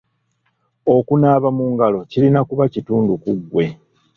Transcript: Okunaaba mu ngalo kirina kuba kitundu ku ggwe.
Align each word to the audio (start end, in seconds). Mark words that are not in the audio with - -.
Okunaaba 0.95 1.49
mu 1.57 1.65
ngalo 1.73 1.99
kirina 2.09 2.39
kuba 2.49 2.63
kitundu 2.73 3.11
ku 3.23 3.31
ggwe. 3.39 3.65